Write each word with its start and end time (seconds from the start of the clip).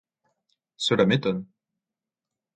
Cela 0.77 1.05
m'étonne. 1.05 1.45